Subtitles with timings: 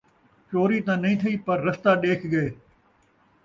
[0.49, 2.47] چوری تاں نئیں تھئی پر رستہ ݙیکھ ڳئے